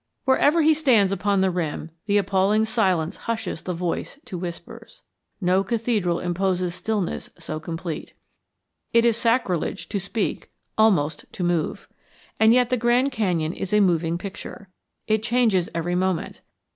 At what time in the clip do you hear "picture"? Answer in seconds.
14.17-14.69